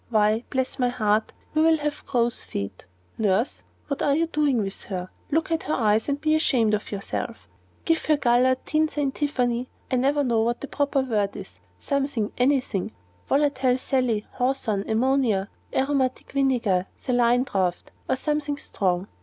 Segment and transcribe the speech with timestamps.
[0.09, 2.87] Why, bless my heart, you will have crows' feet!
[3.19, 5.11] Nurse, what are you doing with her?
[5.29, 7.47] Look at her eyes, and be ashamed of yourself.
[7.85, 12.61] Give her goulard, tisane, tiffany I never know what the proper word is something, any
[12.61, 12.93] thing,
[13.29, 19.07] volatile Sally, hartshorn, ammonia, aromatic vinegar, saline draught, or something strong.